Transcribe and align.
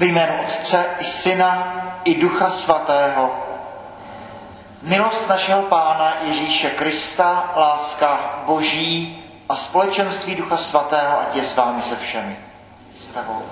Ve 0.00 0.06
jménu 0.06 0.34
Otce 0.42 0.86
i 1.00 1.04
Syna 1.04 1.74
i 2.04 2.14
Ducha 2.14 2.50
Svatého. 2.50 3.46
Milost 4.82 5.28
našeho 5.28 5.62
Pána 5.62 6.16
Ježíše 6.22 6.70
Krista, 6.70 7.52
láska 7.56 8.40
Boží 8.46 9.24
a 9.48 9.56
společenství 9.56 10.34
Ducha 10.34 10.56
Svatého, 10.56 11.20
ať 11.20 11.36
je 11.36 11.44
s 11.44 11.56
vámi 11.56 11.82
se 11.82 11.96
všemi. 11.96 12.38
Stavou. 12.98 13.42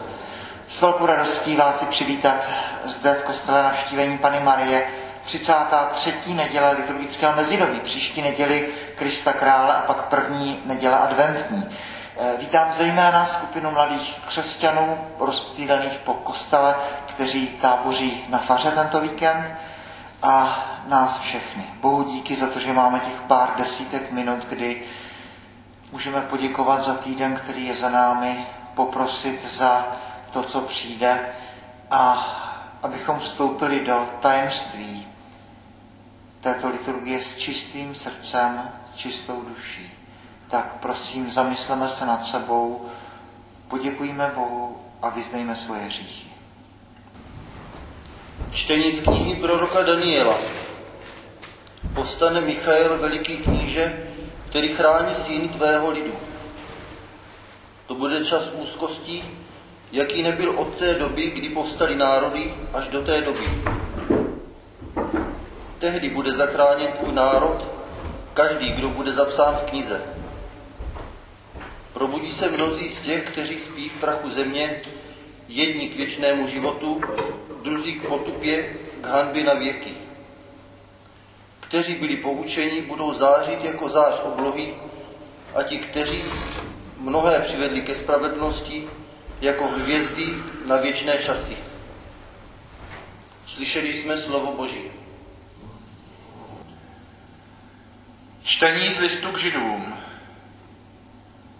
S 0.68 0.80
velkou 0.80 1.06
radostí 1.06 1.56
vás 1.56 1.78
si 1.78 1.86
přivítat 1.86 2.48
zde 2.84 3.14
v 3.14 3.22
kostele 3.22 3.62
navštívení 3.62 4.18
Pany 4.18 4.40
Marie, 4.40 4.86
33. 5.20 6.14
neděle 6.34 6.72
liturgického 6.72 7.36
mezidobí, 7.36 7.80
příští 7.80 8.22
neděli 8.22 8.68
Krista 8.94 9.32
Krále 9.32 9.74
a 9.74 9.80
pak 9.80 10.04
první 10.04 10.62
neděle 10.64 10.98
adventní. 10.98 11.68
Eh, 12.20 12.36
vítám 12.38 12.72
zejména 12.72 13.26
skupinu 13.26 13.70
mladých 13.70 14.18
křesťanů 14.26 14.98
rozptýlených 15.18 15.98
po 15.98 16.14
kostele, 16.14 16.74
kteří 17.06 17.46
táboří 17.48 18.24
na 18.28 18.38
faře 18.38 18.70
tento 18.70 19.00
víkend 19.00 19.54
a 20.22 20.64
nás 20.86 21.18
všechny. 21.18 21.64
Bohu 21.80 22.02
díky 22.02 22.34
za 22.36 22.46
to, 22.46 22.60
že 22.60 22.72
máme 22.72 23.00
těch 23.00 23.20
pár 23.20 23.54
desítek 23.58 24.12
minut, 24.12 24.44
kdy 24.48 24.82
můžeme 25.92 26.20
poděkovat 26.20 26.82
za 26.82 26.94
týden, 26.94 27.34
který 27.36 27.66
je 27.66 27.74
za 27.76 27.88
námi, 27.88 28.46
poprosit 28.74 29.48
za 29.50 29.86
to, 30.32 30.42
co 30.42 30.60
přijde 30.60 31.20
a 31.90 32.26
abychom 32.82 33.18
vstoupili 33.18 33.86
do 33.86 34.08
tajemství 34.20 35.08
této 36.40 36.68
liturgie 36.68 37.20
s 37.20 37.36
čistým 37.36 37.94
srdcem, 37.94 38.70
s 38.92 38.96
čistou 38.96 39.42
duší 39.42 39.97
tak 40.50 40.76
prosím, 40.80 41.30
zamysleme 41.30 41.88
se 41.88 42.06
nad 42.06 42.24
sebou, 42.24 42.86
poděkujeme 43.68 44.32
Bohu 44.34 44.76
a 45.02 45.08
vyznejme 45.08 45.54
svoje 45.54 45.80
hříchy. 45.80 46.28
Čtení 48.50 48.92
z 48.92 49.00
knihy 49.00 49.34
proroka 49.34 49.82
Daniela. 49.82 50.34
Postane 51.94 52.40
Michael, 52.40 52.98
veliký 52.98 53.36
kníže, 53.36 54.08
který 54.48 54.68
chrání 54.68 55.14
síny 55.14 55.48
tvého 55.48 55.90
lidu. 55.90 56.12
To 57.86 57.94
bude 57.94 58.24
čas 58.24 58.50
úzkostí, 58.54 59.24
jaký 59.92 60.22
nebyl 60.22 60.50
od 60.50 60.74
té 60.74 60.94
doby, 60.94 61.30
kdy 61.30 61.48
povstali 61.48 61.96
národy, 61.96 62.54
až 62.72 62.88
do 62.88 63.02
té 63.02 63.20
doby. 63.20 63.44
Tehdy 65.78 66.10
bude 66.10 66.32
zachráněn 66.32 66.92
tvůj 66.92 67.12
národ, 67.12 67.68
každý, 68.34 68.72
kdo 68.72 68.88
bude 68.88 69.12
zapsán 69.12 69.56
v 69.56 69.62
knize. 69.62 70.17
Probudí 71.92 72.32
se 72.32 72.50
mnozí 72.50 72.88
z 72.88 73.00
těch, 73.00 73.22
kteří 73.22 73.60
spí 73.60 73.88
v 73.88 74.00
prachu 74.00 74.30
země, 74.30 74.82
jedni 75.48 75.88
k 75.88 75.96
věčnému 75.96 76.48
životu, 76.48 77.00
druzí 77.62 77.92
k 77.92 78.06
potupě, 78.06 78.76
k 79.00 79.06
hanbě 79.06 79.44
na 79.44 79.54
věky. 79.54 79.94
Kteří 81.60 81.94
byli 81.94 82.16
poučeni, 82.16 82.82
budou 82.82 83.14
zářit 83.14 83.64
jako 83.64 83.88
zář 83.88 84.20
oblohy 84.24 84.74
a 85.54 85.62
ti, 85.62 85.78
kteří 85.78 86.22
mnohé 86.98 87.40
přivedli 87.40 87.82
ke 87.82 87.96
spravedlnosti, 87.96 88.88
jako 89.40 89.66
hvězdy 89.66 90.26
na 90.66 90.76
věčné 90.76 91.18
časy. 91.18 91.56
Slyšeli 93.46 93.94
jsme 93.94 94.16
slovo 94.16 94.52
Boží. 94.52 94.82
Čtení 98.42 98.92
z 98.92 98.98
listu 98.98 99.32
k 99.32 99.38
židům. 99.38 99.87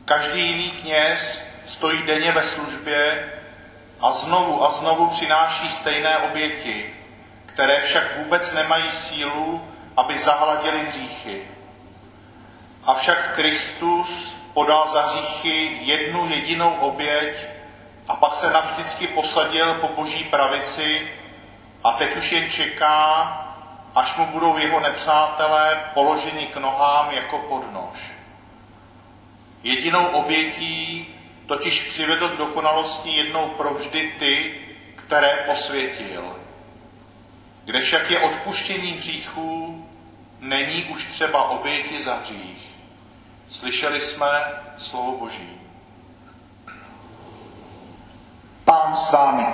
Každý 0.08 0.46
jiný 0.46 0.70
kněz 0.70 1.48
stojí 1.66 2.02
denně 2.02 2.32
ve 2.32 2.42
službě 2.42 3.32
a 4.00 4.12
znovu 4.12 4.64
a 4.64 4.70
znovu 4.70 5.08
přináší 5.08 5.68
stejné 5.68 6.18
oběti, 6.18 6.94
které 7.46 7.80
však 7.80 8.18
vůbec 8.18 8.52
nemají 8.52 8.90
sílu, 8.90 9.68
aby 9.96 10.18
zahladili 10.18 10.86
hříchy. 10.86 11.42
Avšak 12.84 13.34
Kristus 13.34 14.36
podal 14.54 14.88
za 14.88 15.02
hříchy 15.02 15.78
jednu 15.80 16.28
jedinou 16.28 16.74
oběť 16.74 17.46
a 18.08 18.16
pak 18.16 18.34
se 18.34 18.50
navždycky 18.50 19.06
posadil 19.06 19.74
po 19.74 19.88
boží 19.88 20.24
pravici 20.24 21.12
a 21.84 21.92
teď 21.92 22.16
už 22.16 22.32
jen 22.32 22.50
čeká, 22.50 23.22
až 23.94 24.16
mu 24.16 24.26
budou 24.26 24.58
jeho 24.58 24.80
nepřátelé 24.80 25.90
položeni 25.94 26.46
k 26.46 26.56
nohám 26.56 27.10
jako 27.10 27.38
podnož. 27.38 28.17
Jedinou 29.62 30.06
obětí 30.06 31.06
totiž 31.46 31.88
přivedl 31.88 32.28
k 32.28 32.38
dokonalosti 32.38 33.10
jednou 33.10 33.48
provždy 33.48 34.12
ty, 34.18 34.54
které 34.94 35.44
posvětil. 35.46 36.36
Kde 37.64 37.80
však 37.80 38.10
je 38.10 38.20
odpuštění 38.20 38.92
hříchů, 38.92 39.86
není 40.40 40.84
už 40.84 41.04
třeba 41.04 41.48
oběti 41.48 42.02
za 42.02 42.14
hřích. 42.14 42.76
Slyšeli 43.48 44.00
jsme 44.00 44.28
slovo 44.78 45.18
Boží. 45.18 45.60
Pán 48.64 48.96
s 48.96 49.10
vámi. 49.10 49.46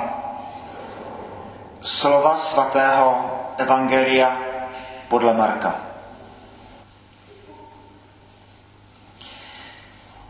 Slova 1.80 2.36
svatého 2.36 3.30
Evangelia 3.58 4.40
podle 5.08 5.34
Marka. 5.34 5.93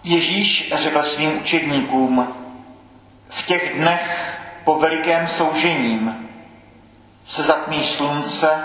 Ježíš 0.05 0.73
řekl 0.75 1.03
svým 1.03 1.39
učedníkům, 1.39 2.35
v 3.29 3.43
těch 3.43 3.77
dnech 3.77 4.35
po 4.65 4.79
velikém 4.79 5.29
soužením 5.29 6.31
se 7.25 7.43
zatmí 7.43 7.85
slunce 7.85 8.65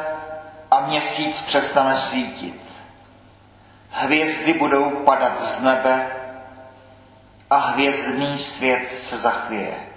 a 0.71 0.85
měsíc 0.87 1.41
přestane 1.41 1.95
svítit. 1.95 2.61
Hvězdy 3.89 4.53
budou 4.53 4.89
padat 4.89 5.41
z 5.41 5.59
nebe 5.59 6.07
a 7.49 7.55
hvězdný 7.57 8.37
svět 8.37 8.99
se 8.99 9.17
zachvěje. 9.17 9.89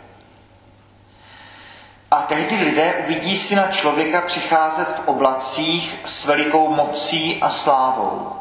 A 2.10 2.22
tehdy 2.22 2.56
lidé 2.56 2.94
uvidí 3.04 3.38
syna 3.38 3.66
člověka 3.66 4.20
přicházet 4.20 4.88
v 4.88 5.08
oblacích 5.08 6.00
s 6.04 6.24
velikou 6.24 6.74
mocí 6.74 7.38
a 7.42 7.50
slávou. 7.50 8.32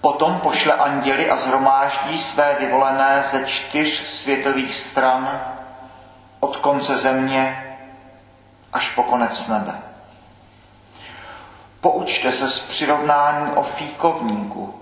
Potom 0.00 0.40
pošle 0.40 0.72
anděli 0.74 1.30
a 1.30 1.36
zhromáždí 1.36 2.18
své 2.18 2.56
vyvolené 2.60 3.22
ze 3.22 3.46
čtyř 3.46 4.06
světových 4.08 4.74
stran 4.74 5.40
od 6.40 6.56
konce 6.56 6.96
země 6.96 7.64
až 8.72 8.90
po 8.90 9.02
konec 9.02 9.48
nebe. 9.48 9.78
Poučte 11.80 12.32
se 12.32 12.50
z 12.50 12.60
přirovnání 12.60 13.52
o 13.56 13.62
fíkovníku. 13.62 14.74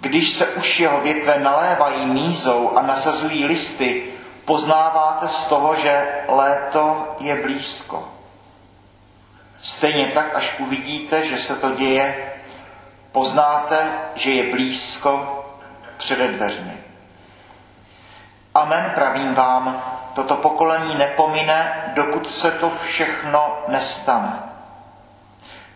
Když 0.00 0.32
se 0.32 0.46
už 0.46 0.80
jeho 0.80 1.00
větve 1.00 1.38
nalévají 1.38 2.06
mízou 2.06 2.76
a 2.76 2.82
nasazují 2.82 3.44
listy, 3.44 4.02
poznáváte 4.44 5.28
z 5.28 5.44
toho, 5.44 5.74
že 5.76 6.22
léto 6.28 7.16
je 7.20 7.42
blízko. 7.42 8.08
Stejně 9.62 10.06
tak, 10.06 10.34
až 10.36 10.54
uvidíte, 10.58 11.26
že 11.26 11.38
se 11.38 11.54
to 11.56 11.70
děje, 11.70 12.33
poznáte, 13.14 13.90
že 14.14 14.30
je 14.30 14.50
blízko 14.50 15.44
přede 15.96 16.28
dveřmi. 16.28 16.84
Amen, 18.54 18.92
pravím 18.94 19.34
vám, 19.34 19.82
toto 20.14 20.36
pokolení 20.36 20.94
nepomine, 20.94 21.92
dokud 21.94 22.30
se 22.30 22.50
to 22.50 22.70
všechno 22.70 23.58
nestane. 23.68 24.38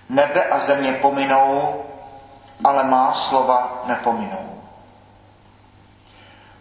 Nebe 0.09 0.45
a 0.45 0.59
země 0.59 0.93
pominou, 0.93 1.85
ale 2.65 2.85
má 2.85 3.13
slova 3.13 3.83
nepominou. 3.87 4.63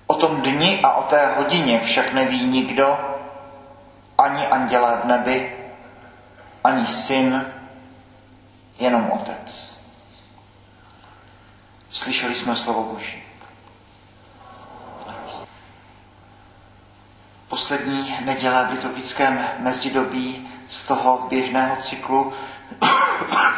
O 0.07 0.13
tom 0.13 0.41
dni 0.41 0.79
a 0.83 0.91
o 0.91 1.03
té 1.03 1.35
hodině 1.35 1.79
však 1.79 2.13
neví 2.13 2.45
nikdo, 2.45 2.97
ani 4.18 4.47
andělé 4.47 5.00
v 5.03 5.06
nebi, 5.06 5.57
ani 6.63 6.85
syn, 6.85 7.53
jenom 8.79 9.12
otec. 9.12 9.76
Slyšeli 11.97 12.35
jsme 12.35 12.55
slovo 12.55 12.83
Boží. 12.83 13.23
Poslední 17.47 18.15
neděle 18.25 18.65
v 18.65 18.71
liturgickém 18.71 19.47
mezidobí 19.59 20.49
z 20.67 20.83
toho 20.83 21.25
běžného 21.29 21.75
cyklu, 21.75 22.33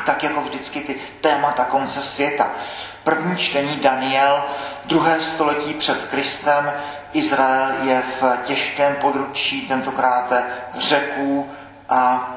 tak 0.06 0.24
jako 0.24 0.41
vždycky 0.41 0.81
ty 0.81 0.95
témata 1.21 1.65
konce 1.65 2.01
světa. 2.01 2.51
První 3.03 3.38
čtení 3.38 3.75
Daniel, 3.77 4.44
druhé 4.85 5.21
století 5.21 5.74
před 5.74 6.06
Kristem, 6.06 6.74
Izrael 7.13 7.88
je 7.88 8.03
v 8.21 8.38
těžkém 8.44 8.95
područí, 8.95 9.62
tentokrát 9.62 10.33
řeků 10.77 11.51
a, 11.89 12.31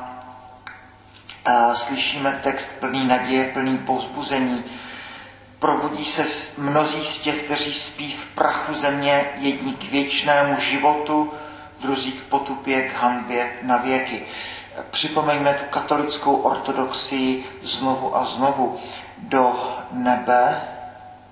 a 1.45 1.75
slyšíme 1.75 2.41
text 2.43 2.69
plný 2.81 3.07
naděje, 3.07 3.45
plný 3.45 3.79
povzbuzení 3.79 4.65
probudí 5.63 6.05
se 6.05 6.27
mnozí 6.59 7.05
z 7.05 7.19
těch, 7.19 7.43
kteří 7.43 7.73
spí 7.73 8.11
v 8.11 8.27
prachu 8.27 8.75
země, 8.75 9.31
jedni 9.39 9.75
k 9.75 9.91
věčnému 9.91 10.57
životu, 10.61 11.33
druzí 11.81 12.13
k 12.13 12.23
potupě, 12.23 12.83
k 12.83 12.95
hanbě 12.95 13.53
na 13.63 13.77
věky. 13.77 14.27
Připomeňme 14.91 15.55
tu 15.55 15.65
katolickou 15.71 16.37
ortodoxii 16.37 17.45
znovu 17.63 18.17
a 18.17 18.25
znovu. 18.25 18.77
Do 19.19 19.75
nebe 19.93 20.61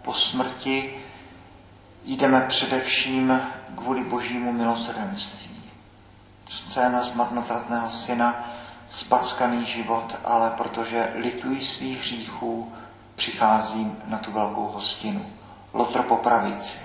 po 0.03 0.15
smrti 0.15 1.03
jdeme 2.05 2.41
především 2.41 3.43
kvůli 3.76 4.05
božímu 4.05 4.53
milosedenství. 4.53 5.62
Scéna 6.47 7.03
zmarnotratného 7.03 7.91
syna, 7.91 8.49
spackaný 8.91 9.65
život, 9.65 10.17
ale 10.25 10.50
protože 10.50 11.12
lituji 11.15 11.65
svých 11.65 12.00
hříchů, 12.00 12.73
přicházím 13.20 13.96
na 14.06 14.19
tu 14.19 14.32
velkou 14.32 14.67
hostinu. 14.67 15.26
Lotr 15.72 16.02
po 16.02 16.17
pravici. 16.17 16.78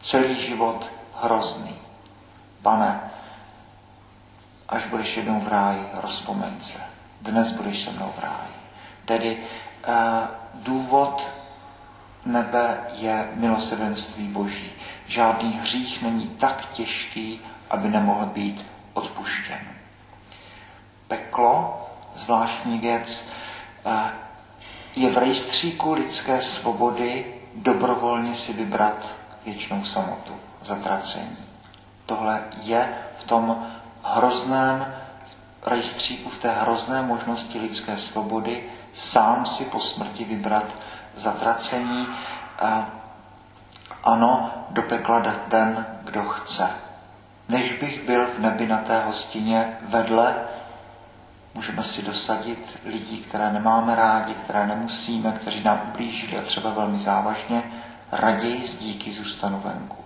Celý 0.00 0.40
život 0.40 0.92
hrozný. 1.22 1.76
Pane, 2.62 3.00
až 4.68 4.86
budeš 4.86 5.16
jednou 5.16 5.40
v 5.40 5.48
ráji, 5.48 5.88
rozpomeň 5.92 6.60
se. 6.60 6.80
Dnes 7.20 7.52
budeš 7.52 7.82
se 7.82 7.90
mnou 7.90 8.12
v 8.16 8.22
ráji. 8.22 8.54
Tedy 9.04 9.38
eh, 9.84 9.92
důvod 10.54 11.28
nebe 12.24 12.80
je 12.92 13.28
milosedenství 13.34 14.28
Boží. 14.28 14.72
Žádný 15.06 15.52
hřích 15.52 16.02
není 16.02 16.28
tak 16.28 16.66
těžký, 16.72 17.40
aby 17.70 17.88
nemohl 17.88 18.26
být 18.26 18.72
odpuštěn. 18.94 19.66
Peklo, 21.08 21.86
zvláštní 22.14 22.78
věc, 22.78 23.28
eh, 23.86 24.31
je 24.96 25.10
v 25.10 25.18
rejstříku 25.18 25.92
lidské 25.92 26.42
svobody 26.42 27.34
dobrovolně 27.54 28.34
si 28.34 28.52
vybrat 28.52 29.06
věčnou 29.44 29.84
samotu, 29.84 30.36
zatracení. 30.62 31.36
Tohle 32.06 32.44
je 32.62 32.94
v 33.18 33.24
tom 33.24 33.66
hrozném 34.02 34.94
rejstříku, 35.66 36.28
v 36.28 36.38
té 36.38 36.50
hrozné 36.50 37.02
možnosti 37.02 37.58
lidské 37.58 37.96
svobody, 37.96 38.64
sám 38.92 39.46
si 39.46 39.64
po 39.64 39.80
smrti 39.80 40.24
vybrat 40.24 40.64
zatracení. 41.16 42.08
A 42.58 42.90
ano, 44.04 44.50
do 44.70 44.82
pekla 44.82 45.18
dát 45.18 45.40
ten, 45.48 45.86
kdo 46.04 46.24
chce. 46.24 46.70
Než 47.48 47.72
bych 47.72 48.06
byl 48.06 48.26
v 48.26 48.38
nebi 48.38 48.66
na 48.66 48.78
té 48.78 49.04
hostině 49.04 49.78
vedle, 49.82 50.34
můžeme 51.54 51.84
si 51.84 52.02
dosadit 52.02 52.80
lidí, 52.84 53.18
které 53.18 53.52
nemáme 53.52 53.94
rádi, 53.94 54.34
které 54.34 54.66
nemusíme, 54.66 55.32
kteří 55.32 55.62
nám 55.64 55.82
ublížili 55.88 56.38
a 56.38 56.42
třeba 56.42 56.70
velmi 56.70 56.98
závažně, 56.98 57.62
raději 58.12 58.64
z 58.64 58.76
díky 58.76 59.12
zůstanu 59.12 59.62
venku. 59.64 59.96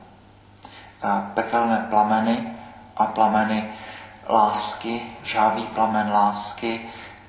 Pekelné 1.34 1.86
plameny 1.90 2.54
a 2.96 3.06
plameny 3.06 3.70
lásky, 4.28 5.02
žávý 5.22 5.62
plamen 5.62 6.10
lásky, 6.12 6.88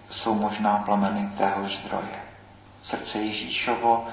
jsou 0.09 0.33
možná 0.35 0.77
plameny 0.77 1.29
téhož 1.37 1.77
zdroje. 1.77 2.23
Srdce 2.83 3.17
Ježíšovo, 3.17 4.07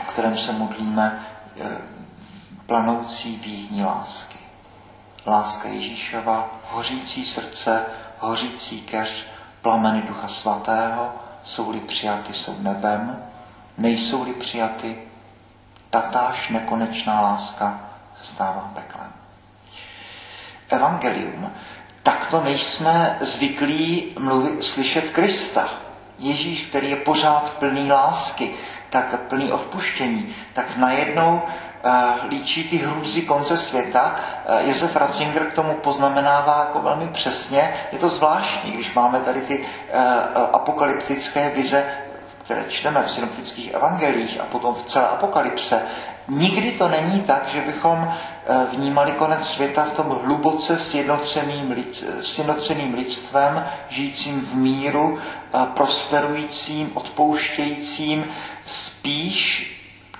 o 0.00 0.04
kterém 0.08 0.38
se 0.38 0.52
modlíme, 0.52 1.26
planoucí 2.66 3.36
výhní 3.36 3.84
lásky. 3.84 4.38
Láska 5.26 5.68
Ježíšova, 5.68 6.50
hořící 6.72 7.24
srdce, 7.24 7.86
hořící 8.18 8.80
keř, 8.80 9.26
plameny 9.62 10.02
Ducha 10.02 10.28
Svatého, 10.28 11.12
jsou-li 11.42 11.80
přijaty, 11.80 12.32
jsou 12.32 12.56
nebem, 12.58 13.24
nejsou-li 13.78 14.34
přijaty, 14.34 14.98
tatáž 15.90 16.48
nekonečná 16.48 17.20
láska 17.20 17.80
se 18.20 18.26
stává 18.26 18.72
peklem. 18.74 19.12
Evangelium. 20.68 21.52
Takto 22.02 22.40
nejsme 22.40 23.18
zvyklí 23.20 24.12
mluvit, 24.18 24.64
slyšet 24.64 25.10
Krista. 25.10 25.68
Ježíš, 26.18 26.66
který 26.66 26.90
je 26.90 26.96
pořád 26.96 27.50
plný 27.50 27.92
lásky, 27.92 28.54
tak 28.90 29.20
plný 29.20 29.52
odpuštění, 29.52 30.34
tak 30.52 30.76
najednou 30.76 31.42
líčí 32.28 32.64
ty 32.68 32.76
hrůzy 32.76 33.22
konce 33.22 33.58
světa. 33.58 34.16
Uh, 34.48 34.68
Josef 34.68 34.96
Ratzinger 34.96 35.44
k 35.46 35.54
tomu 35.54 35.74
poznamenává 35.74 36.58
jako 36.58 36.78
velmi 36.78 37.08
přesně. 37.08 37.74
Je 37.92 37.98
to 37.98 38.08
zvláštní, 38.08 38.72
když 38.72 38.94
máme 38.94 39.20
tady 39.20 39.40
ty 39.40 39.58
uh, 39.58 39.64
apokalyptické 40.52 41.50
vize, 41.50 41.84
které 42.38 42.64
čteme 42.68 43.02
v 43.02 43.10
synoptických 43.10 43.74
evangelích 43.74 44.40
a 44.40 44.44
potom 44.44 44.74
v 44.74 44.82
celé 44.82 45.08
apokalypse, 45.08 45.82
Nikdy 46.28 46.72
to 46.72 46.88
není 46.88 47.20
tak, 47.20 47.48
že 47.48 47.60
bychom 47.60 48.08
eh, 48.08 48.66
vnímali 48.72 49.12
konec 49.12 49.48
světa 49.48 49.84
v 49.84 49.92
tom 49.92 50.06
hluboce 50.06 50.78
sjednoceným 52.20 52.94
lidstvem, 52.94 53.64
žijícím 53.88 54.40
v 54.40 54.54
míru, 54.54 55.18
prosperujícím, 55.74 56.90
odpouštějícím, 56.94 58.24
spíš 58.64 59.68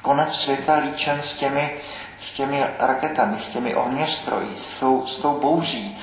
konec 0.03 0.35
světa 0.35 0.75
líčen 0.75 1.23
s 1.23 1.35
těmi, 1.35 1.77
s 2.19 2.33
těmi 2.33 2.67
raketami, 2.79 3.37
s 3.37 3.49
těmi 3.49 3.75
ohňostroji, 3.75 4.57
s 4.57 4.81
tou, 4.81 5.07
s 5.07 5.17
tou 5.17 5.41
bouří. 5.41 5.99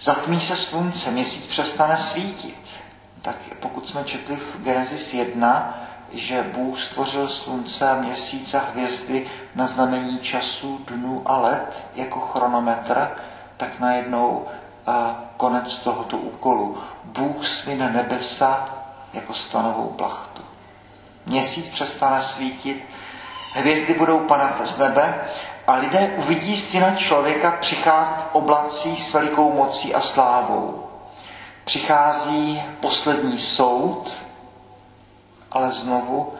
Zatmí 0.00 0.40
se 0.40 0.56
slunce, 0.56 1.10
měsíc 1.10 1.46
přestane 1.46 1.96
svítit. 1.96 2.80
Tak 3.22 3.36
pokud 3.60 3.88
jsme 3.88 4.04
četli 4.04 4.36
v 4.36 4.62
Genesis 4.62 5.14
1, 5.14 5.78
že 6.12 6.42
Bůh 6.42 6.80
stvořil 6.80 7.28
slunce 7.28 7.90
a 7.90 8.00
měsíc 8.00 8.54
a 8.54 8.58
hvězdy 8.72 9.26
na 9.54 9.66
znamení 9.66 10.18
času, 10.18 10.80
dnů 10.86 11.22
a 11.26 11.36
let 11.36 11.86
jako 11.94 12.20
chronometr, 12.20 13.10
tak 13.56 13.80
najednou 13.80 14.46
a 14.86 15.24
konec 15.36 15.78
tohoto 15.78 16.18
úkolu. 16.18 16.78
Bůh 17.04 17.46
svine 17.46 17.90
nebesa 17.92 18.74
jako 19.12 19.34
stanovou 19.34 19.86
plachtu. 19.88 20.42
Měsíc 21.26 21.68
přestane 21.68 22.22
svítit, 22.22 22.88
hvězdy 23.52 23.94
budou 23.94 24.18
padat 24.18 24.66
z 24.66 24.78
nebe 24.78 25.20
a 25.66 25.74
lidé 25.74 26.14
uvidí 26.16 26.56
syna 26.56 26.94
člověka 26.94 27.50
přicházet 27.50 28.16
v 28.16 28.28
oblacích 28.32 29.02
s 29.02 29.12
velikou 29.12 29.52
mocí 29.52 29.94
a 29.94 30.00
slávou. 30.00 30.86
Přichází 31.64 32.62
poslední 32.80 33.38
soud, 33.38 34.12
ale 35.50 35.72
znovu 35.72 36.32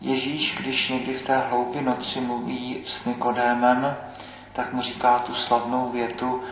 Ježíš, 0.00 0.56
když 0.60 0.88
někdy 0.88 1.14
v 1.14 1.22
té 1.22 1.36
hloubi 1.36 1.80
noci 1.82 2.20
mluví 2.20 2.82
s 2.84 3.04
Nikodémem, 3.04 3.96
tak 4.52 4.72
mu 4.72 4.82
říká 4.82 5.18
tu 5.18 5.34
slavnou 5.34 5.90
větu, 5.90 6.42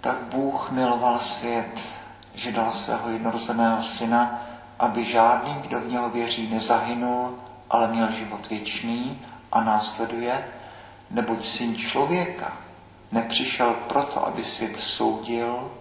tak 0.00 0.16
Bůh 0.22 0.70
miloval 0.70 1.18
svět, 1.18 1.80
že 2.34 2.52
dal 2.52 2.70
svého 2.70 3.10
jednorozeného 3.10 3.82
syna, 3.82 4.42
aby 4.78 5.04
žádný, 5.04 5.54
kdo 5.60 5.80
v 5.80 5.86
něho 5.86 6.10
věří, 6.10 6.48
nezahynul, 6.50 7.34
ale 7.70 7.88
měl 7.88 8.12
život 8.12 8.50
věčný 8.50 9.18
a 9.52 9.60
následuje, 9.60 10.48
neboť 11.10 11.46
syn 11.46 11.76
člověka 11.76 12.56
nepřišel 13.12 13.74
proto, 13.74 14.26
aby 14.26 14.44
svět 14.44 14.76
soudil, 14.76 15.72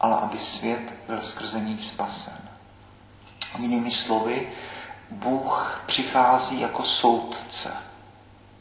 ale 0.00 0.16
aby 0.16 0.38
svět 0.38 0.94
byl 1.06 1.20
skrze 1.20 1.60
ní 1.60 1.78
spasen. 1.78 2.38
Jinými 3.58 3.90
slovy, 3.90 4.48
Bůh 5.10 5.82
přichází 5.86 6.60
jako 6.60 6.82
soudce, 6.82 7.76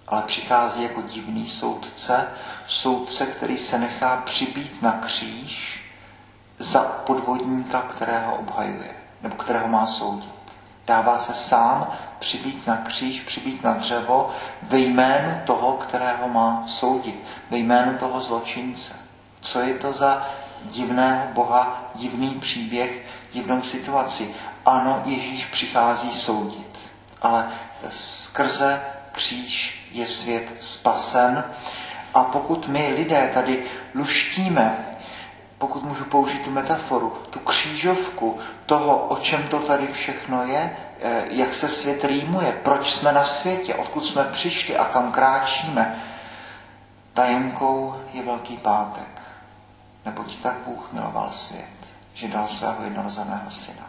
ale 0.08 0.24
přichází 0.24 0.84
jako 0.84 1.02
divný 1.02 1.48
soudce, 1.48 2.28
soudce, 2.68 3.26
který 3.26 3.58
se 3.58 3.80
nechá 3.80 4.18
přibít 4.18 4.82
na 4.82 4.92
kříž 4.92 5.84
za 6.60 6.84
podvodníka, 6.84 7.82
kterého 7.82 8.36
obhajuje, 8.36 8.96
nebo 9.22 9.36
kterého 9.36 9.68
má 9.68 9.86
soudit. 9.86 10.43
Dává 10.88 11.20
se 11.20 11.34
sám 11.34 11.88
přibít 12.20 12.68
na 12.68 12.78
kříž, 12.78 13.22
přibít 13.22 13.64
na 13.64 13.74
dřevo 13.74 14.30
ve 14.62 14.80
jménu 14.80 15.42
toho, 15.46 15.72
kterého 15.72 16.30
má 16.30 16.64
soudit, 16.68 17.24
ve 17.50 17.58
jménu 17.58 17.98
toho 17.98 18.22
zločince. 18.22 18.94
Co 19.42 19.60
je 19.60 19.74
to 19.74 19.94
za 19.94 20.28
divného 20.64 21.28
Boha, 21.34 21.92
divný 21.96 22.30
příběh, 22.30 23.06
divnou 23.32 23.62
situaci? 23.62 24.36
Ano, 24.66 25.02
Ježíš 25.06 25.46
přichází 25.46 26.12
soudit, 26.12 26.92
ale 27.22 27.50
skrze 27.90 28.82
kříž 29.12 29.80
je 29.92 30.08
svět 30.08 30.54
spasen. 30.60 31.44
A 32.14 32.24
pokud 32.24 32.68
my 32.68 32.94
lidé 32.96 33.32
tady 33.34 33.64
luštíme, 33.96 34.86
pokud 35.64 35.84
můžu 35.84 36.06
použít 36.06 36.48
metaforu, 36.48 37.10
tu 37.30 37.40
křížovku 37.40 38.40
toho, 38.66 38.98
o 38.98 39.18
čem 39.18 39.44
to 39.44 39.60
tady 39.60 39.88
všechno 39.88 40.44
je, 40.44 40.78
eh, 41.02 41.24
jak 41.30 41.54
se 41.54 41.70
svět 41.70 42.04
rýmuje, 42.04 42.52
proč 42.64 42.92
jsme 42.92 43.12
na 43.12 43.24
světě, 43.24 43.76
odkud 43.76 44.06
jsme 44.06 44.24
přišli 44.24 44.78
a 44.78 44.86
kam 44.86 45.12
kráčíme, 45.12 46.04
tajenkou 47.14 47.96
je 48.14 48.24
Velký 48.24 48.58
pátek. 48.58 49.22
Neboť 50.06 50.36
tak 50.38 50.56
Bůh 50.66 50.90
miloval 50.92 51.32
svět, 51.32 51.80
že 52.14 52.28
dal 52.28 52.48
svého 52.48 52.84
jednorozeného 52.84 53.52
syna. 53.52 53.86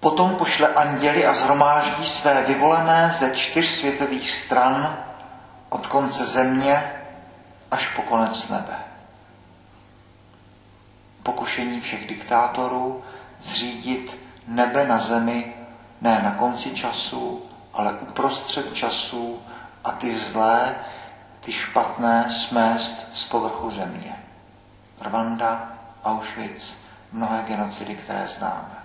Potom 0.00 0.34
pošle 0.34 0.68
anděli 0.68 1.26
a 1.26 1.34
zhromáždí 1.34 2.06
své 2.06 2.42
vyvolené 2.42 3.14
ze 3.14 3.36
čtyř 3.36 3.66
světových 3.66 4.30
stran 4.30 4.96
od 5.68 5.86
konce 5.86 6.26
země 6.26 6.92
až 7.70 7.88
po 7.88 8.02
konec 8.02 8.48
nebe. 8.48 8.93
Pokušení 11.24 11.80
všech 11.80 12.06
diktátorů 12.06 13.02
zřídit 13.40 14.16
nebe 14.46 14.84
na 14.88 14.98
zemi 14.98 15.54
ne 16.00 16.20
na 16.22 16.30
konci 16.30 16.70
času, 16.70 17.42
ale 17.72 17.92
uprostřed 17.92 18.74
času 18.74 19.42
a 19.84 19.92
ty 19.92 20.18
zlé, 20.18 20.74
ty 21.40 21.52
špatné 21.52 22.26
smést 22.30 23.16
z 23.16 23.24
povrchu 23.24 23.70
země. 23.70 24.16
Rwanda, 25.00 25.72
Auschwitz, 26.04 26.76
mnohé 27.12 27.42
genocidy, 27.42 27.94
které 27.94 28.28
známe. 28.28 28.78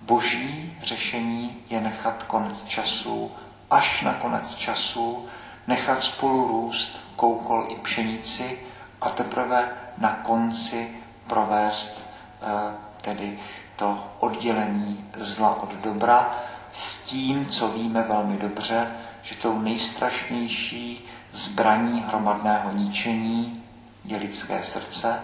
Boží 0.00 0.78
řešení 0.82 1.62
je 1.70 1.80
nechat 1.80 2.22
konec 2.22 2.64
času, 2.64 3.32
až 3.70 4.02
na 4.02 4.14
konec 4.14 4.54
času, 4.54 5.26
nechat 5.66 6.02
spolu 6.02 6.46
růst 6.46 7.04
koukol 7.16 7.66
i 7.68 7.76
pšenici 7.76 8.58
a 9.00 9.08
teprve 9.10 9.68
na 9.98 10.10
konci 10.12 10.96
provést 11.26 12.06
eh, 12.42 12.46
tedy 13.00 13.38
to 13.76 14.04
oddělení 14.18 15.10
zla 15.16 15.62
od 15.62 15.74
dobra 15.74 16.38
s 16.72 16.96
tím, 16.96 17.46
co 17.46 17.68
víme 17.68 18.02
velmi 18.02 18.36
dobře, 18.36 18.90
že 19.22 19.34
tou 19.36 19.58
nejstrašnější 19.58 21.04
zbraní 21.32 22.04
hromadného 22.08 22.72
ničení 22.72 23.62
je 24.04 24.16
lidské 24.16 24.62
srdce 24.62 25.20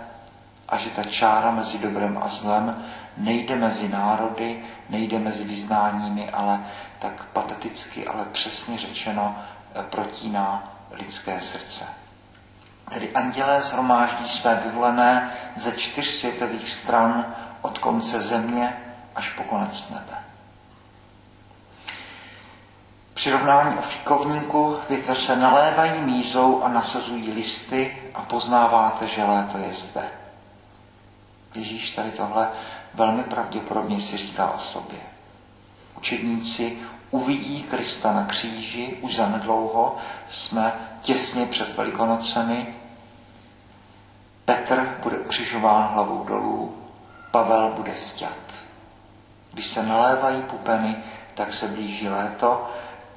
a 0.68 0.76
že 0.76 0.90
ta 0.90 1.04
čára 1.04 1.50
mezi 1.50 1.78
dobrem 1.78 2.18
a 2.22 2.28
zlem 2.28 2.84
nejde 3.16 3.56
mezi 3.56 3.88
národy, 3.88 4.64
nejde 4.88 5.18
mezi 5.18 5.44
vyznáními, 5.44 6.30
ale 6.30 6.64
tak 6.98 7.24
pateticky, 7.32 8.06
ale 8.06 8.24
přesně 8.32 8.78
řečeno 8.78 9.36
eh, 9.74 9.82
protíná 9.82 10.72
lidské 10.90 11.40
srdce. 11.40 12.01
Tedy 12.90 13.10
andělé 13.12 13.60
zhromáždí 13.60 14.28
své 14.28 14.62
vyvolené 14.64 15.32
ze 15.56 15.72
čtyř 15.72 16.06
světových 16.06 16.70
stran 16.70 17.34
od 17.62 17.78
konce 17.78 18.20
země 18.20 18.76
až 19.14 19.30
po 19.30 19.42
konec 19.44 19.88
nebe. 19.88 20.18
Přirovnání 23.14 23.78
o 23.78 23.82
fíkovníku 23.82 24.76
větve 24.88 25.14
se 25.14 25.36
nalévají 25.36 26.00
mízou 26.00 26.62
a 26.62 26.68
nasazují 26.68 27.32
listy 27.32 28.02
a 28.14 28.22
poznáváte, 28.22 29.08
že 29.08 29.24
léto 29.24 29.58
je 29.58 29.74
zde. 29.74 30.10
Ježíš 31.54 31.90
tady 31.90 32.10
tohle 32.10 32.50
velmi 32.94 33.22
pravděpodobně 33.22 34.00
si 34.00 34.16
říká 34.16 34.50
o 34.50 34.58
sobě. 34.58 34.98
Učedníci 35.96 36.78
uvidí 37.12 37.62
Krista 37.62 38.12
na 38.12 38.24
kříži 38.24 38.98
už 39.00 39.16
zanedlouho, 39.16 39.96
jsme 40.28 40.72
těsně 41.00 41.46
před 41.46 41.76
Velikonocemi. 41.76 42.74
Petr 44.44 44.98
bude 45.02 45.18
ukřižován 45.18 45.88
hlavou 45.92 46.24
dolů, 46.24 46.76
Pavel 47.30 47.72
bude 47.76 47.94
stět. 47.94 48.64
Když 49.52 49.66
se 49.66 49.82
nalévají 49.82 50.42
pupeny, 50.42 50.96
tak 51.34 51.54
se 51.54 51.68
blíží 51.68 52.08
léto 52.08 52.70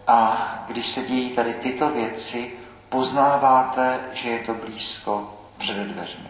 a 0.07 0.47
když 0.67 0.87
se 0.87 1.01
dějí 1.01 1.29
tady 1.29 1.53
tyto 1.53 1.89
věci, 1.89 2.53
poznáváte, 2.89 3.99
že 4.11 4.29
je 4.29 4.39
to 4.39 4.53
blízko 4.53 5.33
před 5.57 5.77
dveřmi. 5.77 6.29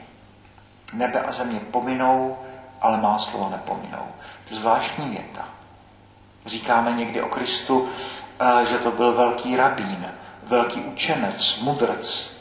Nebe 0.93 1.21
a 1.21 1.31
země 1.31 1.59
pominou, 1.59 2.37
ale 2.81 2.97
má 2.97 3.17
slovo 3.17 3.49
nepominou. 3.49 4.05
To 4.47 4.53
je 4.53 4.59
zvláštní 4.59 5.09
věta. 5.09 5.54
Říkáme 6.45 6.91
někdy 6.91 7.21
o 7.21 7.27
Kristu, 7.27 7.87
eh, 8.39 8.65
že 8.65 8.77
to 8.77 8.91
byl 8.91 9.13
velký 9.13 9.55
rabín, 9.55 10.05
velký 10.43 10.81
učenec, 10.81 11.59
mudrc. 11.59 12.35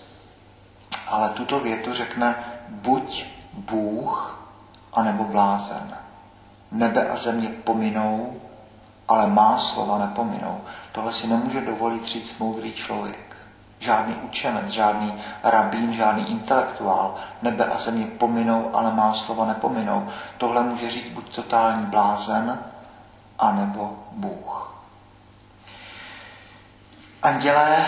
Ale 1.08 1.28
tuto 1.28 1.60
větu 1.60 1.92
řekne 1.92 2.34
buď 2.68 3.26
Bůh, 3.52 4.38
anebo 4.92 5.24
blázen. 5.24 5.96
Nebe 6.72 7.08
a 7.08 7.16
země 7.16 7.48
pominou, 7.64 8.40
ale 9.08 9.26
má 9.26 9.58
slova 9.58 9.98
nepominou. 9.98 10.60
Tohle 10.92 11.12
si 11.12 11.26
nemůže 11.26 11.60
dovolit 11.60 12.04
říct 12.04 12.38
moudrý 12.38 12.72
člověk. 12.72 13.36
Žádný 13.78 14.14
učenec, 14.14 14.68
žádný 14.68 15.14
rabín, 15.42 15.92
žádný 15.92 16.30
intelektuál. 16.30 17.14
Nebe 17.42 17.64
a 17.64 17.78
země 17.78 18.06
pominou, 18.06 18.70
ale 18.72 18.94
má 18.94 19.14
slova 19.14 19.46
nepominou. 19.46 20.08
Tohle 20.38 20.62
může 20.62 20.90
říct 20.90 21.08
buď 21.08 21.34
totální 21.34 21.86
blázen, 21.86 22.58
anebo 23.38 23.98
Bůh. 24.12 24.74
Andělé 27.22 27.86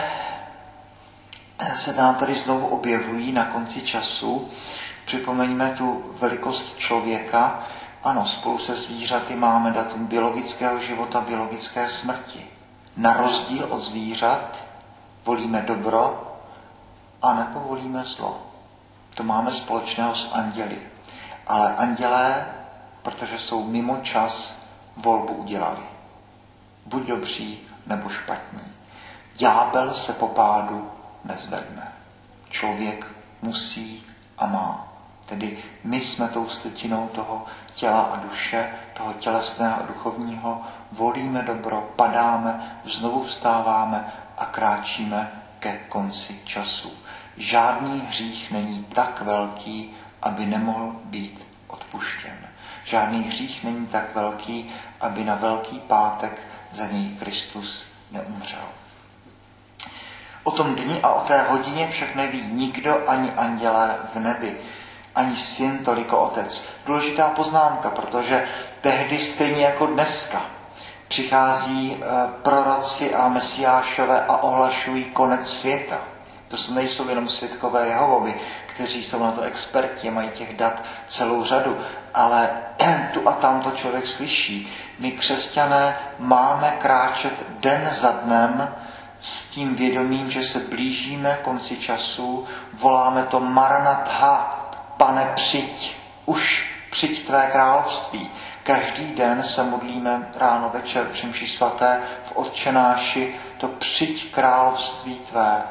se 1.77 1.93
nám 1.93 2.15
tady 2.15 2.35
znovu 2.35 2.67
objevují 2.67 3.33
na 3.33 3.45
konci 3.45 3.83
času. 3.83 4.49
Připomeňme 5.05 5.75
tu 5.79 6.05
velikost 6.19 6.79
člověka. 6.79 7.63
Ano, 8.05 8.27
spolu 8.27 8.59
se 8.59 8.75
zvířaty 8.75 9.37
máme 9.37 9.71
datum 9.71 10.07
biologického 10.07 10.81
života, 10.81 11.21
biologické 11.21 11.89
smrti. 11.89 12.47
Na 12.97 13.13
rozdíl 13.13 13.67
od 13.71 13.81
zvířat 13.81 14.65
volíme 15.25 15.63
dobro 15.63 16.33
a 17.23 17.35
nepovolíme 17.35 18.05
zlo. 18.05 18.43
To 19.15 19.23
máme 19.23 19.53
společného 19.53 20.15
s 20.15 20.33
anděli. 20.33 20.79
Ale 21.47 21.75
andělé, 21.75 22.47
protože 23.03 23.39
jsou 23.39 23.65
mimo 23.65 23.97
čas, 24.03 24.57
volbu 24.97 25.33
udělali. 25.33 25.83
Buď 26.87 27.03
dobří, 27.03 27.61
nebo 27.87 28.09
špatní. 28.09 28.61
Ďábel 29.37 29.95
se 29.95 30.13
po 30.13 30.29
pádu 30.29 30.91
nezvedne. 31.25 31.93
Člověk 32.51 33.07
musí 33.43 34.07
a 34.39 34.47
má. 34.47 34.89
Tedy 35.27 35.59
my 35.85 36.01
jsme 36.01 36.29
tou 36.29 36.49
slitinou 36.49 37.09
toho 37.09 37.47
těla 37.75 38.01
a 38.03 38.17
duše, 38.17 38.71
toho 38.95 39.13
tělesného 39.13 39.83
a 39.83 39.87
duchovního, 39.87 40.63
volíme 40.93 41.43
dobro, 41.43 41.93
padáme, 41.97 42.81
znovu 42.85 43.25
vstáváme 43.25 44.13
a 44.39 44.45
kráčíme 44.47 45.33
ke 45.59 45.77
konci 45.77 46.41
času. 46.45 46.93
Žádný 47.37 48.01
hřích 48.01 48.51
není 48.51 48.85
tak 48.85 49.23
velký, 49.23 49.95
aby 50.23 50.47
nemohl 50.47 50.93
být 51.05 51.47
odpuštěn. 51.67 52.39
Žádný 52.87 53.23
hřích 53.23 53.65
není 53.65 53.87
tak 53.87 54.15
velký, 54.15 54.71
aby 55.01 55.25
na 55.25 55.35
velký 55.35 55.81
pátek 55.81 56.41
za 56.73 56.87
něj 56.87 57.09
Kristus 57.19 57.87
neumřel. 58.11 58.69
O 60.43 60.51
tom 60.51 60.75
dni 60.75 61.01
a 61.03 61.13
o 61.13 61.21
té 61.21 61.43
hodině 61.43 61.89
však 61.89 62.15
neví 62.15 62.43
nikdo, 62.53 63.09
ani 63.09 63.33
andělé 63.33 63.97
v 64.15 64.19
nebi, 64.19 64.57
ani 65.15 65.37
syn, 65.37 65.79
toliko 65.79 66.19
otec. 66.19 66.65
Důležitá 66.87 67.29
poznámka, 67.29 67.91
protože 67.91 68.49
tehdy 68.81 69.19
stejně 69.19 69.65
jako 69.65 69.87
dneska 69.87 70.43
přichází 71.09 71.97
eh, 71.97 72.07
proroci 72.43 73.15
a 73.15 73.29
mesiášové 73.29 74.21
a 74.21 74.37
ohlašují 74.37 75.05
konec 75.05 75.51
světa. 75.51 75.99
To 76.49 76.57
jsou 76.57 76.75
nejsou 76.75 77.09
jenom 77.09 77.29
světkové 77.29 77.89
Jehovovi, 77.89 78.35
kteří 78.67 79.05
jsou 79.05 79.23
na 79.23 79.33
to 79.33 79.43
experti, 79.43 80.11
mají 80.11 80.29
těch 80.29 80.57
dat 80.57 80.83
celou 81.09 81.45
řadu, 81.45 81.79
ale 82.17 82.51
tu 83.13 83.29
a 83.29 83.33
tam 83.33 83.61
to 83.61 83.71
člověk 83.71 84.07
slyší. 84.07 84.73
My 84.99 85.13
křesťané 85.13 85.97
máme 86.19 86.77
kráčet 86.79 87.33
den 87.61 87.91
za 87.93 88.11
dnem 88.11 88.75
s 89.19 89.47
tím 89.47 89.75
vědomím, 89.75 90.31
že 90.31 90.43
se 90.43 90.59
blížíme 90.59 91.39
konci 91.43 91.77
času, 91.77 92.45
voláme 92.73 93.23
to 93.23 93.41
Maranatha, 93.41 94.67
pane 94.97 95.33
přijď, 95.35 95.97
už 96.27 96.71
přijď 96.91 97.27
tvé 97.27 97.49
království. 97.53 98.31
Každý 98.63 99.13
den 99.13 99.43
se 99.43 99.63
modlíme 99.63 100.29
ráno, 100.37 100.71
večer 100.75 101.05
v 101.05 101.13
Přemši 101.13 101.47
svaté, 101.47 102.01
v 102.25 102.33
Otčenáši, 102.37 103.35
to 103.59 103.69
přijď 103.69 104.35
království 104.35 105.15
tvé. 105.15 105.63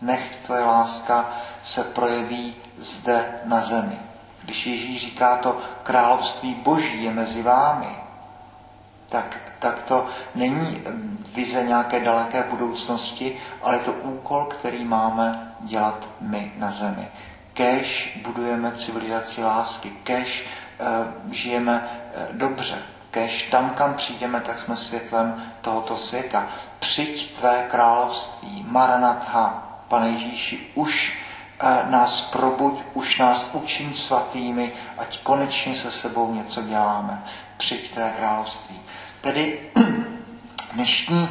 Nech 0.00 0.38
tvoje 0.46 0.64
láska 0.64 1.30
se 1.62 1.84
projeví 1.84 2.56
zde 2.78 3.40
na 3.44 3.60
zemi. 3.60 4.09
Když 4.50 4.66
Ježíš 4.66 5.00
říká 5.00 5.36
to 5.36 5.58
království 5.82 6.54
boží 6.54 7.04
je 7.04 7.12
mezi 7.12 7.42
vámi, 7.42 7.96
tak, 9.08 9.36
tak 9.58 9.82
to 9.82 10.06
není 10.34 10.82
vize 11.34 11.62
nějaké 11.64 12.00
daleké 12.00 12.42
budoucnosti, 12.42 13.38
ale 13.62 13.78
to 13.78 13.92
úkol, 13.92 14.44
který 14.44 14.84
máme 14.84 15.54
dělat 15.60 16.08
my 16.20 16.52
na 16.56 16.70
zemi. 16.70 17.08
Kež 17.52 18.18
budujeme 18.22 18.72
civilizaci 18.72 19.44
lásky, 19.44 19.90
kež 19.90 20.46
uh, 20.80 21.32
žijeme 21.32 21.88
uh, 22.30 22.36
dobře, 22.36 22.78
kež 23.10 23.42
tam, 23.42 23.70
kam 23.70 23.94
přijdeme, 23.94 24.40
tak 24.40 24.60
jsme 24.60 24.76
světlem 24.76 25.42
tohoto 25.60 25.96
světa. 25.96 26.46
Přijď 26.78 27.38
tvé 27.38 27.66
království, 27.70 28.64
Maranatha, 28.68 29.68
pane 29.88 30.08
Ježíši, 30.08 30.70
už 30.74 31.18
nás 31.90 32.20
probuď, 32.20 32.84
už 32.94 33.18
nás 33.18 33.50
učin 33.52 33.92
svatými, 33.92 34.72
ať 34.98 35.20
konečně 35.22 35.74
se 35.74 35.90
sebou 35.90 36.34
něco 36.34 36.62
děláme. 36.62 37.22
Přijď 37.56 37.90
tvé 37.94 38.12
království. 38.18 38.80
Tedy 39.20 39.60
dnešní 40.72 41.28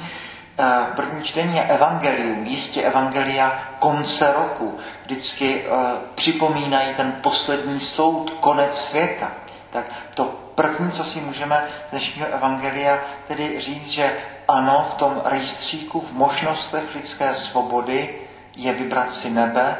Eh, 0.62 0.88
první 0.96 1.24
čtení 1.24 1.56
je 1.56 1.64
evangelium, 1.64 2.46
jistě 2.46 2.82
evangelia 2.82 3.64
konce 3.80 4.34
roku. 4.34 4.78
Vždycky 5.06 5.66
uh, 5.66 5.78
připomínají 6.16 6.94
ten 6.94 7.12
poslední 7.12 7.80
soud, 7.80 8.30
konec 8.40 8.82
světa. 8.86 9.32
Tak 9.70 9.86
to 10.16 10.26
první, 10.56 10.92
co 10.92 11.04
si 11.04 11.22
můžeme 11.22 11.68
z 11.88 11.90
dnešního 11.90 12.28
evangelia 12.28 13.00
tedy 13.28 13.62
říct, 13.62 13.88
že 13.88 14.18
ano, 14.48 14.88
v 14.92 14.94
tom 14.94 15.22
rejstříku, 15.26 16.02
v 16.02 16.14
možnostech 16.14 16.96
lidské 16.96 17.36
svobody 17.36 18.20
je 18.56 18.74
vybrat 18.74 19.14
si 19.14 19.30
nebe, 19.30 19.78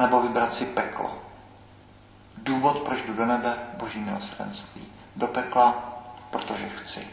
nebo 0.00 0.20
vybrat 0.20 0.54
si 0.54 0.66
peklo. 0.66 1.18
Důvod, 2.36 2.78
proč 2.78 3.02
jdu 3.02 3.14
do 3.14 3.26
nebe, 3.26 3.58
boží 3.76 3.98
milosrdenství. 3.98 4.92
Do 5.16 5.26
pekla, 5.26 5.84
protože 6.30 6.68
chci. 6.68 7.08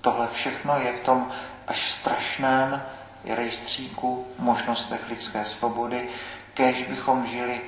Tohle 0.00 0.28
všechno 0.32 0.78
je 0.78 0.92
v 0.92 1.00
tom 1.00 1.28
až 1.66 1.92
strašném 1.92 2.82
rejstříku 3.24 4.26
možnostech 4.38 5.08
lidské 5.08 5.44
svobody, 5.44 6.08
kež 6.54 6.82
bychom 6.82 7.26
žili 7.26 7.60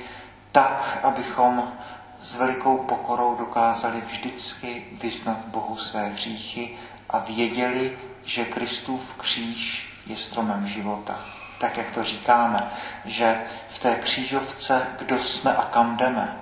tak, 0.53 0.99
abychom 1.03 1.73
s 2.21 2.37
velikou 2.37 2.79
pokorou 2.79 3.37
dokázali 3.37 4.01
vždycky 4.01 4.87
vyznat 5.03 5.37
Bohu 5.45 5.77
své 5.77 6.07
hříchy 6.07 6.79
a 7.11 7.19
věděli, 7.19 7.99
že 8.25 8.45
Kristův 8.45 9.15
kříž 9.15 9.93
je 10.07 10.17
stromem 10.17 10.67
života. 10.67 11.38
Tak, 11.59 11.77
jak 11.77 11.91
to 11.91 12.05
říkáme, 12.05 12.71
že 13.05 13.41
v 13.71 13.79
té 13.79 13.95
křížovce, 13.95 14.87
kdo 14.99 15.19
jsme 15.19 15.55
a 15.55 15.65
kam 15.65 15.97
jdeme, 15.97 16.37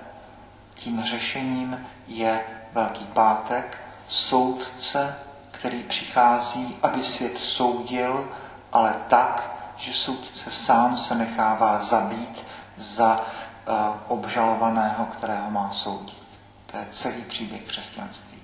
tím 0.73 1.03
řešením 1.03 1.87
je 2.07 2.41
Velký 2.73 3.05
pátek, 3.05 3.81
soudce 4.07 5.15
který 5.57 5.83
přichází, 5.83 6.77
aby 6.83 7.03
svět 7.03 7.37
soudil, 7.37 8.29
ale 8.73 8.95
tak, 9.07 9.51
že 9.77 9.93
soudce 9.93 10.51
sám 10.51 10.97
se 10.97 11.15
nechává 11.15 11.79
zabít 11.79 12.45
za 12.77 13.17
uh, 13.19 13.75
obžalovaného, 14.07 15.05
kterého 15.05 15.51
má 15.51 15.71
soudit. 15.71 16.23
To 16.71 16.77
je 16.77 16.85
celý 16.91 17.21
příběh 17.23 17.61
křesťanství. 17.61 18.41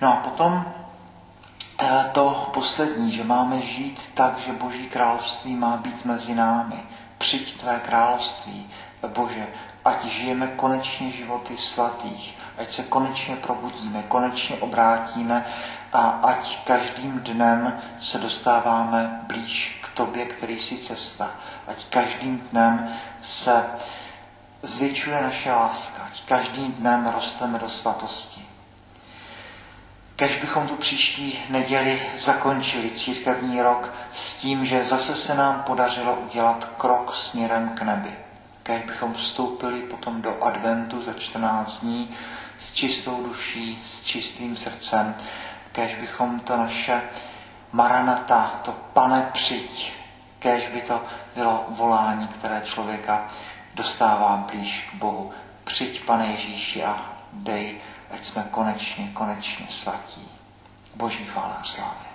No 0.00 0.12
a 0.12 0.16
potom 0.16 0.72
to 2.12 2.50
poslední, 2.54 3.12
že 3.12 3.24
máme 3.24 3.62
žít 3.62 4.10
tak, 4.14 4.38
že 4.38 4.52
Boží 4.52 4.86
království 4.86 5.56
má 5.56 5.76
být 5.76 6.04
mezi 6.04 6.34
námi. 6.34 6.82
Přijď 7.18 7.60
tvé 7.60 7.80
království, 7.80 8.70
Bože, 9.08 9.48
ať 9.84 10.04
žijeme 10.04 10.46
konečně 10.46 11.10
životy 11.10 11.56
svatých, 11.56 12.36
ať 12.58 12.72
se 12.72 12.82
konečně 12.82 13.36
probudíme, 13.36 14.02
konečně 14.02 14.56
obrátíme 14.56 15.46
a 15.92 16.08
ať 16.08 16.64
každým 16.64 17.20
dnem 17.20 17.80
se 18.00 18.18
dostáváme 18.18 19.20
blíž 19.26 19.80
k 19.82 19.96
tobě, 19.96 20.26
který 20.26 20.58
jsi 20.58 20.76
cesta. 20.76 21.30
Ať 21.66 21.84
každým 21.84 22.38
dnem 22.38 22.96
se 23.22 23.66
zvětšuje 24.62 25.22
naše 25.22 25.52
láska, 25.52 26.02
ať 26.06 26.22
každým 26.24 26.72
dnem 26.72 27.06
rosteme 27.14 27.58
do 27.58 27.68
svatosti. 27.68 28.49
Kež 30.20 30.36
bychom 30.36 30.68
tu 30.68 30.76
příští 30.76 31.38
neděli 31.48 32.02
zakončili 32.18 32.90
církevní 32.90 33.62
rok 33.62 33.92
s 34.12 34.34
tím, 34.34 34.64
že 34.64 34.84
zase 34.84 35.16
se 35.16 35.34
nám 35.34 35.62
podařilo 35.62 36.14
udělat 36.14 36.68
krok 36.76 37.14
směrem 37.14 37.68
k 37.68 37.82
nebi. 37.82 38.10
Kež 38.62 38.82
bychom 38.82 39.14
vstoupili 39.14 39.80
potom 39.80 40.22
do 40.22 40.44
adventu 40.44 41.02
za 41.02 41.12
14 41.12 41.80
dní 41.80 42.10
s 42.58 42.72
čistou 42.72 43.22
duší, 43.22 43.82
s 43.84 44.00
čistým 44.00 44.56
srdcem 44.56 45.14
kež 45.72 45.94
bychom 45.94 46.40
to 46.40 46.56
naše 46.56 47.02
maranata, 47.72 48.60
to 48.64 48.72
pane 48.92 49.28
přijď, 49.32 49.92
kež 50.38 50.68
by 50.68 50.80
to 50.80 51.04
bylo 51.36 51.64
volání, 51.68 52.28
které 52.28 52.62
člověka 52.64 53.26
dostává 53.74 54.36
blíž 54.52 54.88
k 54.92 54.94
Bohu. 54.94 55.30
Přijď, 55.64 56.04
pane 56.04 56.26
Ježíši, 56.26 56.84
a 56.84 57.12
dej, 57.32 57.80
ať 58.10 58.24
jsme 58.24 58.46
konečně, 58.50 59.10
konečně 59.12 59.66
svatí. 59.70 60.28
Boží 60.94 61.24
chvála 61.24 61.54
a 61.54 61.64
slávě. 61.64 62.09